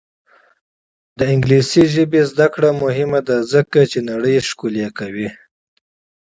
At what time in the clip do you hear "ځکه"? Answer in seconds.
3.53-3.79